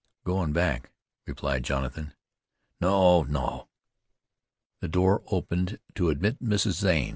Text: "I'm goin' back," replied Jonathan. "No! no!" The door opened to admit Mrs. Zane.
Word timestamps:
"I'm 0.25 0.31
goin' 0.31 0.51
back," 0.51 0.89
replied 1.27 1.63
Jonathan. 1.63 2.15
"No! 2.79 3.21
no!" 3.21 3.67
The 4.79 4.87
door 4.87 5.21
opened 5.27 5.77
to 5.93 6.09
admit 6.09 6.39
Mrs. 6.41 6.71
Zane. 6.79 7.09